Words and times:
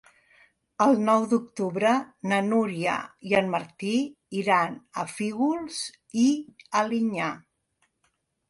El 0.85 0.95
nou 1.09 1.25
d'octubre 1.33 1.91
na 2.31 2.39
Núria 2.47 2.95
i 3.33 3.37
en 3.41 3.51
Martí 3.57 3.93
iran 4.41 4.81
a 5.03 5.07
Fígols 5.13 5.83
i 6.27 6.27
Alinyà. 6.81 7.33